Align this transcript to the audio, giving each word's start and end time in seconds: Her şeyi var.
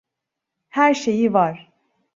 Her 0.69 0.93
şeyi 0.93 1.33
var. 1.33 1.71